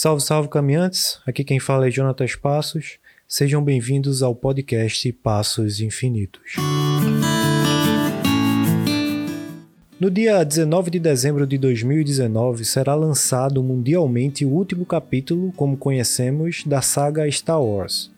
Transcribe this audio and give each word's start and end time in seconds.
Salve, 0.00 0.22
salve 0.22 0.48
caminhantes! 0.48 1.18
Aqui 1.26 1.42
quem 1.42 1.58
fala 1.58 1.88
é 1.88 1.90
Jonatas 1.90 2.36
Passos. 2.36 3.00
Sejam 3.26 3.60
bem-vindos 3.60 4.22
ao 4.22 4.32
podcast 4.32 5.12
Passos 5.14 5.80
Infinitos. 5.80 6.54
No 9.98 10.08
dia 10.08 10.44
19 10.44 10.92
de 10.92 11.00
dezembro 11.00 11.44
de 11.48 11.58
2019 11.58 12.64
será 12.64 12.94
lançado 12.94 13.60
mundialmente 13.60 14.44
o 14.44 14.50
último 14.50 14.86
capítulo, 14.86 15.52
como 15.56 15.76
conhecemos, 15.76 16.62
da 16.64 16.80
saga 16.80 17.28
Star 17.28 17.60
Wars. 17.60 18.12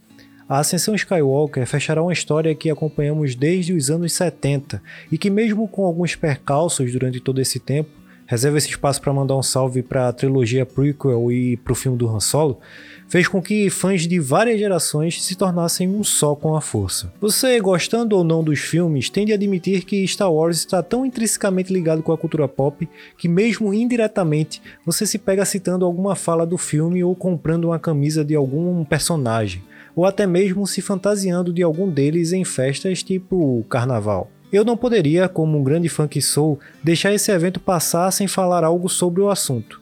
A 0.47 0.59
Ascensão 0.59 0.95
Skywalker 0.95 1.67
fechará 1.67 2.03
uma 2.03 2.13
história 2.13 2.55
que 2.55 2.69
acompanhamos 2.69 3.35
desde 3.35 3.73
os 3.73 3.89
anos 3.89 4.13
70 4.13 4.83
e 5.11 5.17
que, 5.17 5.31
mesmo 5.31 5.67
com 5.67 5.87
alguns 5.87 6.15
percalços 6.15 6.93
durante 6.93 7.21
todo 7.21 7.41
esse 7.41 7.59
tempo, 7.59 8.00
reserva 8.31 8.59
esse 8.59 8.69
espaço 8.69 9.03
para 9.03 9.13
mandar 9.13 9.37
um 9.37 9.43
salve 9.43 9.83
para 9.83 10.07
a 10.07 10.13
trilogia 10.13 10.65
prequel 10.65 11.33
e 11.33 11.57
para 11.57 11.73
o 11.73 11.75
filme 11.75 11.99
do 11.99 12.09
Han 12.09 12.21
Solo, 12.21 12.61
fez 13.09 13.27
com 13.27 13.43
que 13.43 13.69
fãs 13.69 14.07
de 14.07 14.21
várias 14.21 14.57
gerações 14.57 15.21
se 15.21 15.35
tornassem 15.35 15.89
um 15.89 16.05
só 16.05 16.37
com 16.37 16.55
a 16.55 16.61
força. 16.61 17.13
Você, 17.21 17.59
gostando 17.59 18.17
ou 18.17 18.23
não 18.23 18.45
dos 18.45 18.61
filmes, 18.61 19.11
tende 19.11 19.33
a 19.33 19.35
admitir 19.35 19.85
que 19.85 20.07
Star 20.07 20.33
Wars 20.33 20.59
está 20.59 20.81
tão 20.81 21.05
intrinsecamente 21.05 21.73
ligado 21.73 22.05
com 22.05 22.13
a 22.13 22.19
cultura 22.19 22.47
pop 22.47 22.89
que, 23.19 23.29
mesmo 23.29 23.75
indiretamente, 23.75 24.63
você 24.87 25.05
se 25.05 25.19
pega 25.19 25.45
citando 25.45 25.85
alguma 25.85 26.15
fala 26.15 26.47
do 26.47 26.57
filme 26.57 27.03
ou 27.03 27.17
comprando 27.17 27.65
uma 27.65 27.81
camisa 27.81 28.25
de 28.25 28.37
algum 28.37 28.85
personagem 28.85 29.61
ou 29.97 30.07
até 30.07 30.25
mesmo 30.25 30.69
se 30.69 30.81
fantasiando 30.81 31.53
de 31.53 31.65
algum 31.65 31.91
deles 31.91 32.33
em 32.33 32.45
festas 32.45 33.03
tipo 33.03 33.67
carnaval. 33.69 34.31
Eu 34.53 34.65
não 34.65 34.77
poderia, 34.77 35.29
como 35.29 35.59
um 35.59 35.63
grande 35.63 35.89
fã 35.89 36.09
que 36.09 36.21
sou, 36.21 36.59
deixar 36.83 37.13
esse 37.15 37.31
evento 37.31 37.61
passar 37.61 38.11
sem 38.11 38.27
falar 38.27 38.65
algo 38.65 38.89
sobre 38.89 39.21
o 39.21 39.31
assunto. 39.31 39.81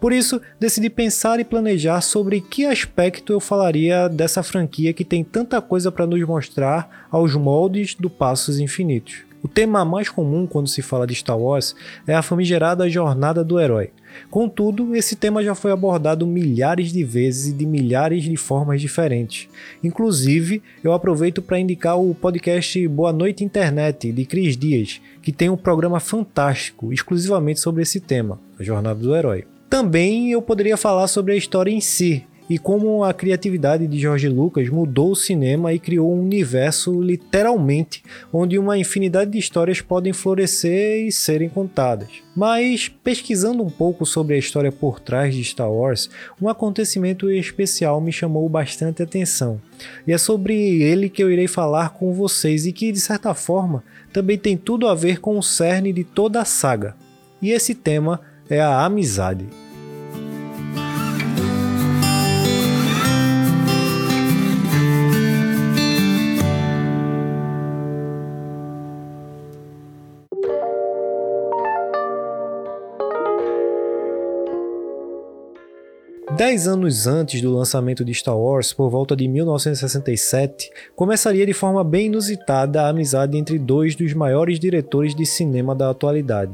Por 0.00 0.12
isso, 0.12 0.40
decidi 0.60 0.90
pensar 0.90 1.40
e 1.40 1.44
planejar 1.44 2.00
sobre 2.00 2.40
que 2.40 2.66
aspecto 2.66 3.32
eu 3.32 3.40
falaria 3.40 4.08
dessa 4.08 4.42
franquia 4.42 4.92
que 4.92 5.04
tem 5.04 5.24
tanta 5.24 5.60
coisa 5.60 5.90
para 5.90 6.06
nos 6.06 6.22
mostrar 6.26 7.08
aos 7.10 7.34
moldes 7.34 7.94
do 7.94 8.10
Passos 8.10 8.58
Infinitos. 8.58 9.22
O 9.44 9.48
tema 9.48 9.84
mais 9.84 10.08
comum 10.08 10.46
quando 10.46 10.68
se 10.68 10.80
fala 10.80 11.06
de 11.06 11.14
Star 11.14 11.38
Wars 11.38 11.76
é 12.06 12.14
a 12.14 12.22
famigerada 12.22 12.88
jornada 12.88 13.44
do 13.44 13.60
herói. 13.60 13.90
Contudo, 14.30 14.96
esse 14.96 15.16
tema 15.16 15.44
já 15.44 15.54
foi 15.54 15.70
abordado 15.70 16.26
milhares 16.26 16.90
de 16.90 17.04
vezes 17.04 17.48
e 17.48 17.52
de 17.52 17.66
milhares 17.66 18.24
de 18.24 18.38
formas 18.38 18.80
diferentes. 18.80 19.46
Inclusive, 19.82 20.62
eu 20.82 20.94
aproveito 20.94 21.42
para 21.42 21.58
indicar 21.58 22.00
o 22.00 22.14
podcast 22.14 22.88
Boa 22.88 23.12
Noite 23.12 23.44
Internet 23.44 24.10
de 24.10 24.24
Cris 24.24 24.56
Dias, 24.56 24.98
que 25.20 25.30
tem 25.30 25.50
um 25.50 25.58
programa 25.58 26.00
fantástico 26.00 26.90
exclusivamente 26.90 27.60
sobre 27.60 27.82
esse 27.82 28.00
tema, 28.00 28.40
a 28.58 28.62
jornada 28.62 28.98
do 28.98 29.14
herói. 29.14 29.44
Também 29.68 30.32
eu 30.32 30.40
poderia 30.40 30.78
falar 30.78 31.06
sobre 31.06 31.34
a 31.34 31.36
história 31.36 31.70
em 31.70 31.82
si, 31.82 32.24
e 32.48 32.58
como 32.58 33.02
a 33.02 33.14
criatividade 33.14 33.86
de 33.86 33.98
George 33.98 34.28
Lucas 34.28 34.68
mudou 34.68 35.12
o 35.12 35.16
cinema 35.16 35.72
e 35.72 35.78
criou 35.78 36.12
um 36.12 36.22
universo 36.22 37.00
literalmente 37.00 38.02
onde 38.32 38.58
uma 38.58 38.76
infinidade 38.76 39.30
de 39.30 39.38
histórias 39.38 39.80
podem 39.80 40.12
florescer 40.12 41.06
e 41.06 41.12
serem 41.12 41.48
contadas. 41.48 42.08
Mas 42.36 42.88
pesquisando 42.88 43.62
um 43.62 43.70
pouco 43.70 44.04
sobre 44.04 44.34
a 44.34 44.38
história 44.38 44.70
por 44.70 45.00
trás 45.00 45.34
de 45.34 45.42
Star 45.42 45.72
Wars, 45.72 46.10
um 46.40 46.48
acontecimento 46.48 47.30
especial 47.30 48.00
me 48.00 48.12
chamou 48.12 48.48
bastante 48.48 49.02
atenção. 49.02 49.60
E 50.06 50.12
é 50.12 50.18
sobre 50.18 50.82
ele 50.82 51.08
que 51.08 51.22
eu 51.22 51.30
irei 51.30 51.48
falar 51.48 51.90
com 51.90 52.12
vocês 52.12 52.66
e 52.66 52.72
que 52.72 52.92
de 52.92 53.00
certa 53.00 53.32
forma 53.34 53.82
também 54.12 54.36
tem 54.36 54.56
tudo 54.56 54.86
a 54.86 54.94
ver 54.94 55.18
com 55.20 55.38
o 55.38 55.42
cerne 55.42 55.92
de 55.92 56.04
toda 56.04 56.40
a 56.40 56.44
saga. 56.44 56.94
E 57.40 57.50
esse 57.50 57.74
tema 57.74 58.20
é 58.48 58.60
a 58.60 58.84
amizade. 58.84 59.63
Dez 76.36 76.66
anos 76.66 77.06
antes 77.06 77.40
do 77.40 77.54
lançamento 77.54 78.04
de 78.04 78.12
Star 78.12 78.36
Wars, 78.36 78.72
por 78.72 78.90
volta 78.90 79.14
de 79.14 79.28
1967, 79.28 80.68
começaria 80.96 81.46
de 81.46 81.52
forma 81.52 81.84
bem 81.84 82.06
inusitada 82.06 82.82
a 82.82 82.88
amizade 82.88 83.38
entre 83.38 83.56
dois 83.56 83.94
dos 83.94 84.12
maiores 84.14 84.58
diretores 84.58 85.14
de 85.14 85.24
cinema 85.24 85.76
da 85.76 85.90
atualidade. 85.90 86.52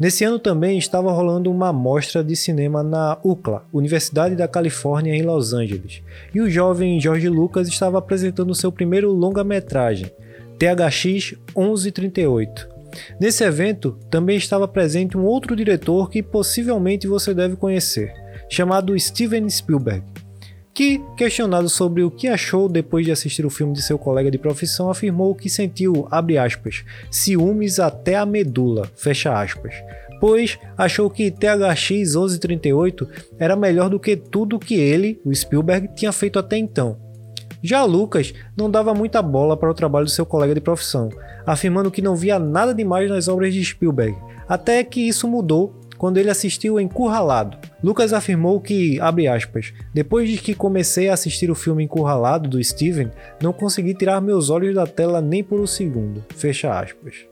Nesse 0.00 0.24
ano 0.24 0.40
também 0.40 0.76
estava 0.78 1.12
rolando 1.12 1.48
uma 1.48 1.72
mostra 1.72 2.24
de 2.24 2.34
cinema 2.34 2.82
na 2.82 3.16
UCLA, 3.22 3.64
Universidade 3.72 4.34
da 4.34 4.48
Califórnia 4.48 5.14
em 5.14 5.22
Los 5.22 5.52
Angeles, 5.52 6.02
e 6.34 6.40
o 6.40 6.50
jovem 6.50 7.00
George 7.00 7.28
Lucas 7.28 7.68
estava 7.68 7.98
apresentando 7.98 8.52
seu 8.52 8.72
primeiro 8.72 9.12
longa-metragem, 9.12 10.10
THX 10.58 11.34
1138. 11.56 12.68
Nesse 13.20 13.44
evento 13.44 13.96
também 14.10 14.36
estava 14.36 14.66
presente 14.66 15.16
um 15.16 15.24
outro 15.24 15.54
diretor 15.54 16.10
que 16.10 16.20
possivelmente 16.20 17.06
você 17.06 17.32
deve 17.32 17.54
conhecer, 17.54 18.23
chamado 18.48 18.98
Steven 18.98 19.48
Spielberg, 19.48 20.04
que, 20.74 21.00
questionado 21.16 21.68
sobre 21.68 22.02
o 22.02 22.10
que 22.10 22.26
achou 22.26 22.68
depois 22.68 23.06
de 23.06 23.12
assistir 23.12 23.46
o 23.46 23.50
filme 23.50 23.72
de 23.72 23.80
seu 23.80 23.96
colega 23.96 24.30
de 24.30 24.38
profissão, 24.38 24.90
afirmou 24.90 25.34
que 25.34 25.48
sentiu, 25.48 26.08
aspas, 26.10 26.84
ciúmes 27.10 27.78
até 27.78 28.16
a 28.16 28.26
medula, 28.26 28.90
fecha 28.96 29.40
aspas, 29.40 29.74
pois 30.20 30.58
achou 30.76 31.08
que 31.08 31.30
THX 31.30 32.16
1138 32.16 33.08
era 33.38 33.54
melhor 33.54 33.88
do 33.88 34.00
que 34.00 34.16
tudo 34.16 34.58
que 34.58 34.74
ele, 34.74 35.20
o 35.24 35.32
Spielberg, 35.32 35.88
tinha 35.94 36.10
feito 36.10 36.40
até 36.40 36.58
então. 36.58 36.98
Já 37.62 37.84
Lucas 37.84 38.34
não 38.56 38.68
dava 38.68 38.92
muita 38.92 39.22
bola 39.22 39.56
para 39.56 39.70
o 39.70 39.74
trabalho 39.74 40.04
do 40.04 40.10
seu 40.10 40.26
colega 40.26 40.54
de 40.54 40.60
profissão, 40.60 41.08
afirmando 41.46 41.90
que 41.90 42.02
não 42.02 42.16
via 42.16 42.38
nada 42.38 42.74
demais 42.74 43.08
nas 43.08 43.28
obras 43.28 43.54
de 43.54 43.64
Spielberg, 43.64 44.16
até 44.48 44.82
que 44.82 45.00
isso 45.00 45.28
mudou 45.28 45.74
quando 45.96 46.18
ele 46.18 46.30
assistiu 46.30 46.80
Encurralado. 46.80 47.56
Lucas 47.84 48.14
afirmou 48.14 48.62
que, 48.62 48.98
abre 48.98 49.28
aspas, 49.28 49.74
depois 49.92 50.26
de 50.30 50.38
que 50.38 50.54
comecei 50.54 51.10
a 51.10 51.12
assistir 51.12 51.50
o 51.50 51.54
filme 51.54 51.84
Encurralado 51.84 52.48
do 52.48 52.64
Steven, 52.64 53.10
não 53.42 53.52
consegui 53.52 53.92
tirar 53.92 54.22
meus 54.22 54.48
olhos 54.48 54.74
da 54.74 54.86
tela 54.86 55.20
nem 55.20 55.44
por 55.44 55.60
um 55.60 55.66
segundo, 55.66 56.24
fecha 56.34 56.72
aspas. 56.72 57.26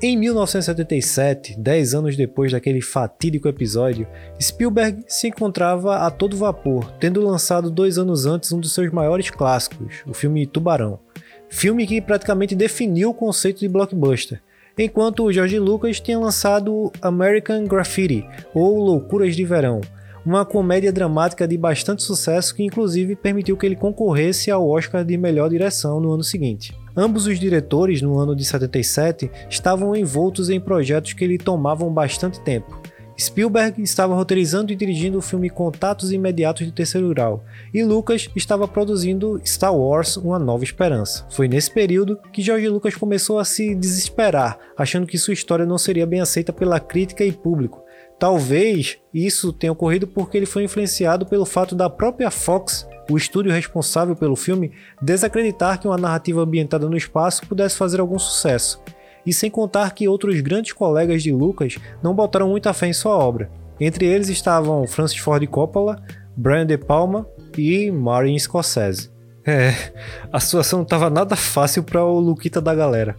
Em 0.00 0.16
1977, 0.16 1.60
10 1.60 1.94
anos 1.94 2.16
depois 2.16 2.50
daquele 2.50 2.80
fatídico 2.80 3.46
episódio, 3.46 4.08
Spielberg 4.40 5.04
se 5.06 5.28
encontrava 5.28 5.98
a 5.98 6.10
todo 6.10 6.34
vapor, 6.34 6.90
tendo 6.98 7.20
lançado 7.20 7.70
dois 7.70 7.98
anos 7.98 8.24
antes 8.24 8.50
um 8.50 8.60
dos 8.60 8.72
seus 8.72 8.90
maiores 8.90 9.28
clássicos, 9.28 9.96
o 10.06 10.14
filme 10.14 10.46
Tubarão. 10.46 10.98
Filme 11.50 11.86
que 11.86 12.00
praticamente 12.00 12.56
definiu 12.56 13.10
o 13.10 13.14
conceito 13.14 13.60
de 13.60 13.68
blockbuster, 13.68 14.40
enquanto 14.78 15.24
o 15.24 15.32
George 15.32 15.58
Lucas 15.58 16.00
tinha 16.00 16.18
lançado 16.18 16.92
American 17.02 17.64
Graffiti, 17.64 18.24
ou 18.54 18.78
Loucuras 18.78 19.34
de 19.34 19.44
Verão, 19.44 19.80
uma 20.24 20.44
comédia 20.44 20.92
dramática 20.92 21.48
de 21.48 21.56
bastante 21.56 22.02
sucesso 22.02 22.54
que 22.54 22.62
inclusive 22.62 23.16
permitiu 23.16 23.56
que 23.56 23.64
ele 23.64 23.76
concorresse 23.76 24.50
ao 24.50 24.68
Oscar 24.68 25.04
de 25.04 25.16
melhor 25.16 25.48
direção 25.48 26.00
no 26.00 26.12
ano 26.12 26.22
seguinte. 26.22 26.76
Ambos 26.96 27.26
os 27.26 27.38
diretores, 27.38 28.02
no 28.02 28.18
ano 28.18 28.34
de 28.34 28.44
77, 28.44 29.30
estavam 29.48 29.94
envoltos 29.94 30.50
em 30.50 30.60
projetos 30.60 31.12
que 31.12 31.26
lhe 31.26 31.38
tomavam 31.38 31.92
bastante 31.92 32.40
tempo. 32.40 32.80
Spielberg 33.20 33.82
estava 33.82 34.14
roteirizando 34.14 34.72
e 34.72 34.76
dirigindo 34.76 35.18
o 35.18 35.22
filme 35.22 35.50
Contatos 35.50 36.12
Imediatos 36.12 36.64
de 36.64 36.70
Terceiro 36.70 37.08
Grau, 37.08 37.44
e 37.74 37.82
Lucas 37.82 38.30
estava 38.36 38.68
produzindo 38.68 39.40
Star 39.44 39.74
Wars 39.74 40.16
Uma 40.16 40.38
Nova 40.38 40.62
Esperança. 40.62 41.26
Foi 41.28 41.48
nesse 41.48 41.68
período 41.68 42.16
que 42.32 42.42
George 42.42 42.68
Lucas 42.68 42.94
começou 42.94 43.40
a 43.40 43.44
se 43.44 43.74
desesperar, 43.74 44.56
achando 44.76 45.06
que 45.06 45.18
sua 45.18 45.34
história 45.34 45.66
não 45.66 45.76
seria 45.76 46.06
bem 46.06 46.20
aceita 46.20 46.52
pela 46.52 46.78
crítica 46.78 47.24
e 47.24 47.32
público. 47.32 47.82
Talvez 48.20 48.98
isso 49.12 49.52
tenha 49.52 49.72
ocorrido 49.72 50.06
porque 50.06 50.36
ele 50.36 50.46
foi 50.46 50.62
influenciado 50.62 51.26
pelo 51.26 51.44
fato 51.44 51.74
da 51.74 51.90
própria 51.90 52.30
Fox, 52.30 52.86
o 53.10 53.16
estúdio 53.16 53.50
responsável 53.50 54.14
pelo 54.14 54.36
filme, 54.36 54.70
desacreditar 55.02 55.80
que 55.80 55.88
uma 55.88 55.98
narrativa 55.98 56.42
ambientada 56.42 56.88
no 56.88 56.96
espaço 56.96 57.46
pudesse 57.48 57.76
fazer 57.76 58.00
algum 58.00 58.18
sucesso 58.18 58.80
e 59.28 59.32
sem 59.34 59.50
contar 59.50 59.92
que 59.92 60.08
outros 60.08 60.40
grandes 60.40 60.72
colegas 60.72 61.22
de 61.22 61.30
Lucas 61.30 61.76
não 62.02 62.14
botaram 62.14 62.48
muita 62.48 62.72
fé 62.72 62.86
em 62.86 62.94
sua 62.94 63.14
obra. 63.14 63.50
Entre 63.78 64.06
eles 64.06 64.30
estavam 64.30 64.86
Francis 64.86 65.18
Ford 65.18 65.46
Coppola, 65.46 66.02
Brian 66.34 66.64
De 66.64 66.78
Palma 66.78 67.28
e 67.56 67.90
Martin 67.90 68.38
Scorsese. 68.38 69.10
É, 69.46 69.74
a 70.32 70.40
situação 70.40 70.78
não 70.78 70.84
estava 70.84 71.10
nada 71.10 71.36
fácil 71.36 71.82
para 71.82 72.02
o 72.02 72.18
Luquita 72.18 72.58
da 72.58 72.74
galera. 72.74 73.16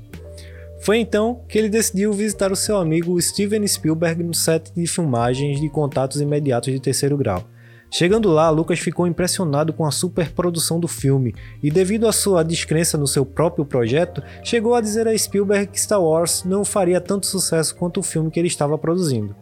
Foi 0.82 0.98
então 0.98 1.44
que 1.48 1.60
ele 1.60 1.70
decidiu 1.70 2.12
visitar 2.12 2.52
o 2.52 2.56
seu 2.56 2.78
amigo 2.78 3.22
Steven 3.22 3.68
Spielberg 3.68 4.24
no 4.24 4.34
set 4.34 4.74
de 4.74 4.88
filmagens 4.88 5.62
de 5.62 5.70
contatos 5.70 6.20
imediatos 6.20 6.74
de 6.74 6.80
terceiro 6.80 7.18
grau. 7.18 7.44
Chegando 7.92 8.30
lá, 8.30 8.50
Lucas 8.50 8.80
ficou 8.80 9.08
impressionado 9.08 9.74
com 9.74 9.86
a 9.86 9.92
superprodução 9.92 10.80
do 10.80 10.88
filme 10.88 11.34
e, 11.62 11.72
devido 11.72 12.08
à 12.08 12.12
sua 12.12 12.44
descrença 12.44 12.98
no 12.98 13.08
seu 13.08 13.26
próprio 13.26 13.66
projeto, 13.66 14.22
chegou 14.44 14.76
a 14.76 14.82
dizer 14.82 15.08
a 15.08 15.18
Spielberg 15.18 15.72
que 15.72 15.82
Star 15.82 16.02
Wars 16.02 16.44
não 16.44 16.64
faria 16.64 17.02
tanto 17.02 17.26
sucesso 17.26 17.76
quanto 17.76 18.00
o 18.00 18.04
filme 18.04 18.30
que 18.30 18.40
ele 18.40 18.48
estava 18.48 18.78
produzindo. 18.78 19.36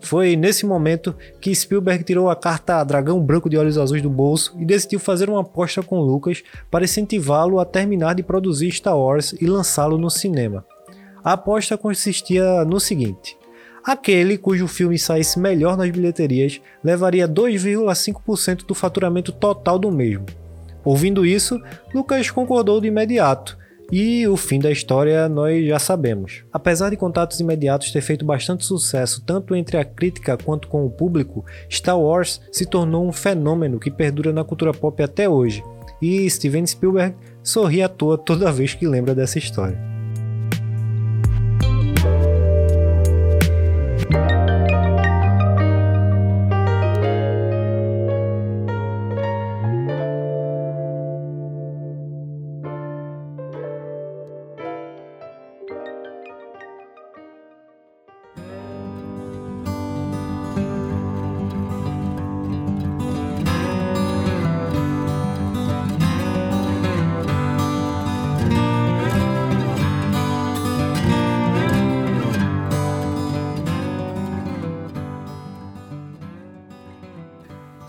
Foi 0.00 0.36
nesse 0.36 0.64
momento 0.64 1.14
que 1.40 1.54
Spielberg 1.54 2.04
tirou 2.04 2.30
a 2.30 2.36
carta 2.36 2.82
Dragão 2.84 3.20
Branco 3.20 3.50
de 3.50 3.58
Olhos 3.58 3.76
Azuis 3.76 4.00
do 4.00 4.08
bolso 4.08 4.54
e 4.58 4.64
decidiu 4.64 5.00
fazer 5.00 5.28
uma 5.28 5.40
aposta 5.40 5.82
com 5.82 6.00
Lucas 6.00 6.42
para 6.70 6.84
incentivá-lo 6.84 7.58
a 7.58 7.64
terminar 7.64 8.14
de 8.14 8.22
produzir 8.22 8.70
Star 8.70 8.96
Wars 8.96 9.34
e 9.40 9.46
lançá-lo 9.46 9.98
no 9.98 10.08
cinema. 10.08 10.64
A 11.22 11.32
aposta 11.32 11.76
consistia 11.76 12.64
no 12.64 12.80
seguinte: 12.80 13.36
aquele 13.88 14.36
cujo 14.36 14.68
filme 14.68 14.98
saísse 14.98 15.38
melhor 15.38 15.74
nas 15.74 15.90
bilheterias 15.90 16.60
levaria 16.84 17.26
2,5% 17.26 18.66
do 18.66 18.74
faturamento 18.74 19.32
total 19.32 19.78
do 19.78 19.90
mesmo. 19.90 20.26
Ouvindo 20.84 21.24
isso, 21.24 21.58
Lucas 21.94 22.30
concordou 22.30 22.82
de 22.82 22.88
imediato 22.88 23.56
e 23.90 24.28
o 24.28 24.36
fim 24.36 24.60
da 24.60 24.70
história 24.70 25.26
nós 25.26 25.66
já 25.66 25.78
sabemos. 25.78 26.44
Apesar 26.52 26.90
de 26.90 26.98
Contatos 26.98 27.40
Imediatos 27.40 27.90
ter 27.90 28.02
feito 28.02 28.26
bastante 28.26 28.62
sucesso 28.62 29.22
tanto 29.24 29.54
entre 29.54 29.78
a 29.78 29.84
crítica 29.86 30.36
quanto 30.36 30.68
com 30.68 30.84
o 30.84 30.90
público, 30.90 31.42
Star 31.72 31.98
Wars 31.98 32.42
se 32.52 32.66
tornou 32.66 33.08
um 33.08 33.12
fenômeno 33.12 33.80
que 33.80 33.90
perdura 33.90 34.34
na 34.34 34.44
cultura 34.44 34.74
pop 34.74 35.02
até 35.02 35.26
hoje. 35.26 35.64
E 36.02 36.28
Steven 36.28 36.66
Spielberg 36.66 37.16
sorri 37.42 37.82
à 37.82 37.88
toa 37.88 38.18
toda 38.18 38.52
vez 38.52 38.74
que 38.74 38.86
lembra 38.86 39.14
dessa 39.14 39.38
história. 39.38 39.87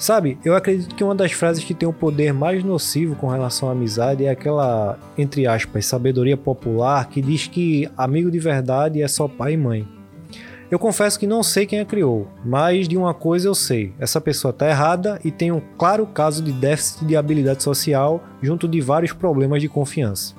Sabe, 0.09 0.39
eu 0.43 0.55
acredito 0.55 0.95
que 0.95 1.03
uma 1.03 1.13
das 1.13 1.33
frases 1.33 1.63
que 1.63 1.71
tem 1.71 1.87
o 1.87 1.91
um 1.91 1.93
poder 1.93 2.33
mais 2.33 2.63
nocivo 2.63 3.15
com 3.15 3.27
relação 3.27 3.69
à 3.69 3.73
amizade 3.73 4.25
é 4.25 4.31
aquela, 4.31 4.97
entre 5.15 5.45
aspas, 5.45 5.85
sabedoria 5.85 6.35
popular 6.35 7.07
que 7.07 7.21
diz 7.21 7.45
que 7.45 7.87
amigo 7.95 8.31
de 8.31 8.39
verdade 8.39 9.03
é 9.03 9.07
só 9.07 9.27
pai 9.27 9.53
e 9.53 9.57
mãe. 9.57 9.87
Eu 10.71 10.79
confesso 10.79 11.19
que 11.19 11.27
não 11.27 11.43
sei 11.43 11.67
quem 11.67 11.79
a 11.79 11.85
criou, 11.85 12.27
mas 12.43 12.87
de 12.87 12.97
uma 12.97 13.13
coisa 13.13 13.47
eu 13.49 13.53
sei: 13.53 13.93
essa 13.99 14.19
pessoa 14.19 14.49
está 14.49 14.67
errada 14.67 15.19
e 15.23 15.29
tem 15.29 15.51
um 15.51 15.61
claro 15.77 16.07
caso 16.07 16.41
de 16.41 16.53
déficit 16.53 17.05
de 17.05 17.15
habilidade 17.15 17.61
social 17.61 18.19
junto 18.41 18.67
de 18.67 18.81
vários 18.81 19.13
problemas 19.13 19.61
de 19.61 19.69
confiança. 19.69 20.33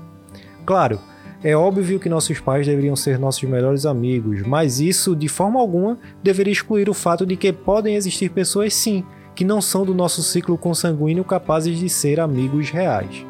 Claro, 0.66 0.98
é 1.44 1.54
óbvio 1.54 2.00
que 2.00 2.08
nossos 2.08 2.40
pais 2.40 2.66
deveriam 2.66 2.96
ser 2.96 3.20
nossos 3.20 3.44
melhores 3.44 3.86
amigos, 3.86 4.42
mas 4.42 4.80
isso 4.80 5.14
de 5.14 5.28
forma 5.28 5.60
alguma 5.60 5.96
deveria 6.24 6.52
excluir 6.52 6.90
o 6.90 6.92
fato 6.92 7.24
de 7.24 7.36
que 7.36 7.52
podem 7.52 7.94
existir 7.94 8.30
pessoas 8.30 8.74
sim 8.74 9.04
que 9.40 9.44
não 9.46 9.62
são 9.62 9.86
do 9.86 9.94
nosso 9.94 10.22
ciclo 10.22 10.58
consanguíneo 10.58 11.24
capazes 11.24 11.78
de 11.78 11.88
ser 11.88 12.20
amigos 12.20 12.68
reais. 12.68 13.24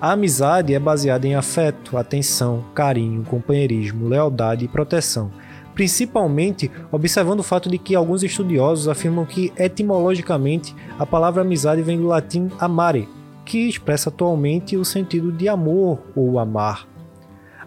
A 0.00 0.10
amizade 0.10 0.74
é 0.74 0.78
baseada 0.80 1.24
em 1.24 1.36
afeto, 1.36 1.96
atenção, 1.96 2.64
carinho, 2.74 3.22
companheirismo, 3.22 4.08
lealdade 4.08 4.64
e 4.64 4.68
proteção, 4.68 5.30
principalmente 5.72 6.68
observando 6.90 7.38
o 7.38 7.44
fato 7.44 7.70
de 7.70 7.78
que 7.78 7.94
alguns 7.94 8.24
estudiosos 8.24 8.88
afirmam 8.88 9.24
que 9.24 9.52
etimologicamente 9.56 10.74
a 10.98 11.06
palavra 11.06 11.42
amizade 11.42 11.80
vem 11.80 11.96
do 11.96 12.08
latim 12.08 12.50
amare, 12.58 13.08
que 13.44 13.68
expressa 13.68 14.08
atualmente 14.08 14.76
o 14.76 14.84
sentido 14.84 15.30
de 15.30 15.48
amor 15.48 16.00
ou 16.16 16.40
amar. 16.40 16.88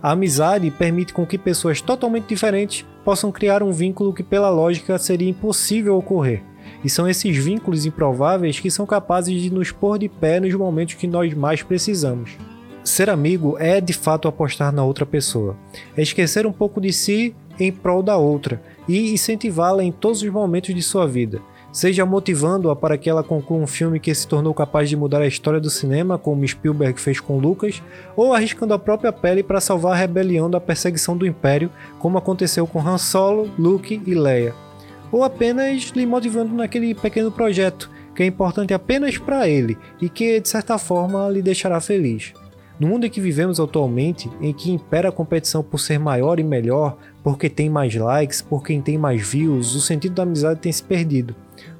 A 0.03 0.11
amizade 0.11 0.69
permite 0.69 1.13
com 1.13 1.25
que 1.25 1.37
pessoas 1.37 1.79
totalmente 1.79 2.27
diferentes 2.27 2.85
possam 3.05 3.31
criar 3.31 3.63
um 3.63 3.71
vínculo 3.71 4.13
que 4.13 4.21
pela 4.21 4.49
lógica 4.49 4.97
seria 4.97 5.29
impossível 5.29 5.97
ocorrer 5.97 6.43
e 6.83 6.89
são 6.89 7.07
esses 7.07 7.35
vínculos 7.35 7.85
improváveis 7.85 8.59
que 8.59 8.71
são 8.71 8.85
capazes 8.85 9.41
de 9.41 9.51
nos 9.51 9.71
pôr 9.71 9.97
de 9.97 10.09
pé 10.09 10.39
nos 10.39 10.53
momentos 10.53 10.95
que 10.95 11.07
nós 11.07 11.33
mais 11.33 11.63
precisamos. 11.63 12.37
Ser 12.83 13.09
amigo 13.09 13.57
é 13.59 13.81
de 13.81 13.93
fato 13.93 14.27
apostar 14.27 14.71
na 14.71 14.83
outra 14.83 15.05
pessoa, 15.05 15.57
é 15.95 16.01
esquecer 16.01 16.45
um 16.45 16.53
pouco 16.53 16.79
de 16.79 16.93
si 16.93 17.35
em 17.59 17.71
prol 17.71 18.01
da 18.01 18.15
outra 18.15 18.61
e 18.87 19.11
incentivá-la 19.11 19.83
em 19.83 19.91
todos 19.91 20.21
os 20.21 20.29
momentos 20.29 20.73
de 20.73 20.81
sua 20.81 21.05
vida, 21.05 21.41
seja 21.69 22.05
motivando-a 22.05 22.75
para 22.75 22.97
que 22.97 23.09
ela 23.09 23.23
conclua 23.23 23.59
um 23.59 23.67
filme 23.67 23.99
que 23.99 24.15
se 24.15 24.25
tornou 24.25 24.53
capaz 24.53 24.87
de 24.87 24.95
mudar 24.95 25.21
a 25.21 25.27
história 25.27 25.59
do 25.59 25.69
cinema, 25.69 26.17
como 26.17 26.47
Spielberg 26.47 26.99
fez 27.01 27.19
com 27.19 27.37
Lucas, 27.37 27.83
ou 28.15 28.33
arriscando 28.33 28.73
a 28.73 28.79
própria 28.79 29.11
pele 29.11 29.43
para 29.43 29.59
salvar 29.59 29.91
a 29.93 29.97
rebelião 29.97 30.49
da 30.49 30.61
perseguição 30.61 31.17
do 31.17 31.27
Império, 31.27 31.69
como 31.99 32.17
aconteceu 32.17 32.65
com 32.65 32.79
Han 32.79 32.97
Solo, 32.97 33.51
Luke 33.59 34.01
e 34.05 34.13
Leia 34.13 34.66
ou 35.11 35.23
apenas 35.23 35.91
lhe 35.95 36.05
motivando 36.05 36.53
naquele 36.53 36.93
pequeno 36.93 37.31
projeto 37.31 37.89
que 38.17 38.23
é 38.23 38.25
importante 38.25 38.73
apenas 38.73 39.17
para 39.17 39.47
ele 39.47 39.77
e 40.01 40.09
que 40.09 40.39
de 40.39 40.49
certa 40.49 40.79
forma 40.79 41.29
lhe 41.29 41.41
deixará 41.41 41.79
feliz. 41.79 42.33
No 42.79 42.87
mundo 42.87 43.05
em 43.05 43.09
que 43.09 43.21
vivemos 43.21 43.59
atualmente, 43.59 44.29
em 44.41 44.53
que 44.53 44.71
impera 44.71 45.09
a 45.09 45.11
competição 45.11 45.63
por 45.63 45.79
ser 45.79 45.99
maior 45.99 46.39
e 46.39 46.43
melhor, 46.43 46.97
porque 47.23 47.47
tem 47.49 47.69
mais 47.69 47.93
likes, 47.93 48.41
por 48.41 48.63
quem 48.63 48.81
tem 48.81 48.97
mais 48.97 49.21
views, 49.21 49.75
o 49.75 49.81
sentido 49.81 50.15
da 50.15 50.23
amizade 50.23 50.59
tem 50.59 50.71
se 50.71 50.83
perdido. 50.83 51.35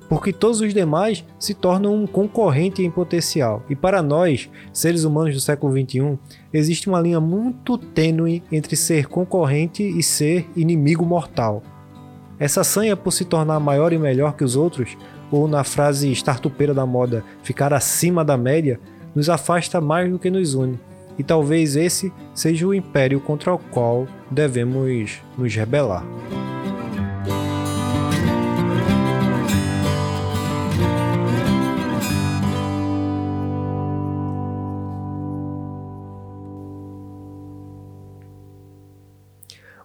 Porque 0.10 0.32
todos 0.32 0.62
os 0.62 0.74
demais 0.74 1.26
se 1.40 1.54
tornam 1.54 1.94
um 1.94 2.08
concorrente 2.08 2.82
em 2.82 2.90
potencial. 2.90 3.64
E 3.70 3.76
para 3.76 4.02
nós, 4.02 4.50
seres 4.72 5.04
humanos 5.04 5.34
do 5.34 5.42
século 5.42 5.74
XXI, 5.74 6.18
existe 6.54 6.88
uma 6.88 7.02
linha 7.02 7.20
muito 7.20 7.78
tênue 7.78 8.42
entre 8.52 8.76
ser 8.76 9.08
concorrente 9.08 9.84
e 9.84 10.02
ser 10.02 10.48
inimigo 10.56 11.06
mortal. 11.06 11.62
Essa 12.40 12.64
sanha 12.64 12.96
por 12.96 13.12
se 13.12 13.26
tornar 13.26 13.60
maior 13.60 13.92
e 13.92 13.98
melhor 13.98 14.34
que 14.34 14.44
os 14.44 14.56
outros, 14.56 14.96
ou 15.32 15.48
na 15.48 15.64
frase 15.64 16.12
startupeira 16.12 16.74
da 16.74 16.86
moda, 16.86 17.24
ficar 17.44 17.74
acima 17.74 18.24
da 18.24 18.38
média, 18.38 18.80
nos 19.16 19.30
afasta 19.30 19.82
mais 19.82 20.10
do 20.10 20.20
que 20.20 20.30
nos 20.30 20.54
une. 20.54 20.80
E 21.18 21.24
talvez 21.24 21.76
esse 21.76 22.14
seja 22.36 22.68
o 22.68 22.74
império 22.74 23.20
contra 23.20 23.54
o 23.54 23.58
qual 23.58 24.08
devemos 24.30 25.20
nos 25.38 25.56
rebelar. 25.56 26.06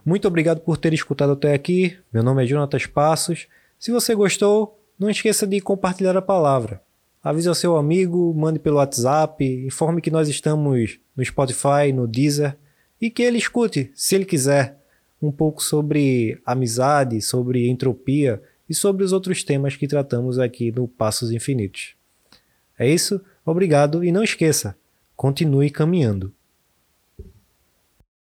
Muito 0.04 0.26
obrigado 0.26 0.60
por 0.60 0.76
ter 0.76 0.92
escutado 0.92 1.32
até 1.32 1.54
aqui. 1.54 1.96
Meu 2.12 2.24
nome 2.24 2.42
é 2.42 2.46
Jonatas 2.46 2.86
Passos. 2.86 3.46
Se 3.78 3.92
você 3.92 4.16
gostou, 4.16 4.80
não 4.98 5.08
esqueça 5.08 5.46
de 5.46 5.60
compartilhar 5.60 6.16
a 6.16 6.22
palavra. 6.22 6.82
Avise 7.22 7.48
ao 7.48 7.54
seu 7.54 7.76
amigo, 7.76 8.34
mande 8.34 8.58
pelo 8.58 8.78
WhatsApp, 8.78 9.44
informe 9.64 10.00
que 10.00 10.10
nós 10.10 10.28
estamos 10.28 10.98
no 11.16 11.24
Spotify, 11.24 11.92
no 11.94 12.08
Deezer 12.08 12.56
e 13.00 13.10
que 13.10 13.22
ele 13.22 13.38
escute, 13.38 13.92
se 13.94 14.16
ele 14.16 14.24
quiser, 14.24 14.76
um 15.20 15.30
pouco 15.30 15.62
sobre 15.62 16.40
amizade, 16.44 17.22
sobre 17.22 17.68
entropia 17.68 18.42
e 18.68 18.74
sobre 18.74 19.04
os 19.04 19.12
outros 19.12 19.44
temas 19.44 19.76
que 19.76 19.86
tratamos 19.86 20.36
aqui 20.36 20.72
no 20.72 20.88
Passos 20.88 21.30
Infinitos. 21.30 21.94
É 22.76 22.88
isso, 22.88 23.20
obrigado 23.46 24.02
e 24.02 24.10
não 24.10 24.24
esqueça, 24.24 24.76
continue 25.14 25.70
caminhando. 25.70 26.32